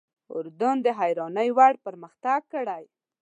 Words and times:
اردن 0.35 0.75
د 0.85 0.87
حیرانۍ 0.99 1.49
وړ 1.57 1.73
پرمختګ 1.85 2.39
کړی. 2.53 2.83